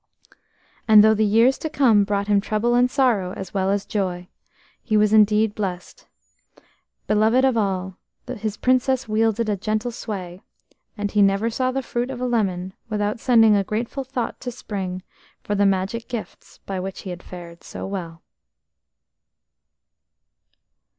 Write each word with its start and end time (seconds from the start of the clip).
And 0.87 1.03
though 1.03 1.13
the 1.13 1.23
years 1.23 1.59
to 1.59 1.69
come 1.69 2.05
brought 2.05 2.25
him 2.27 2.41
trouble 2.41 2.73
and 2.73 2.89
sorrow 2.89 3.33
as 3.33 3.53
well 3.53 3.69
as 3.69 3.85
joy, 3.85 4.29
he 4.81 4.97
was 4.97 5.13
indeed 5.13 5.53
blest. 5.53 6.07
Beloved 7.05 7.45
of 7.45 7.55
all, 7.55 7.97
his 8.27 8.57
Princess 8.57 9.07
wielded 9.07 9.47
a 9.47 9.55
gentle 9.55 9.91
sway, 9.91 10.41
and 10.97 11.11
he 11.11 11.21
never 11.21 11.51
saw 11.51 11.69
the 11.71 11.83
fruit 11.83 12.09
of 12.09 12.19
a 12.19 12.25
lemon 12.25 12.73
without 12.89 13.19
sending 13.19 13.55
a 13.55 13.63
grateful 13.63 14.03
thought 14.03 14.39
to 14.39 14.49
Spring 14.51 15.03
for 15.43 15.53
the 15.53 15.67
magic 15.67 16.07
gifts 16.07 16.57
by 16.65 16.79
which 16.79 17.01
he 17.01 17.11
had 17.11 17.21
fared 17.21 17.63
so 17.63 17.85
well. 17.85 18.23